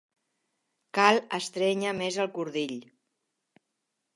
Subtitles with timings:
[0.99, 2.75] Cal estrènyer més el cordill.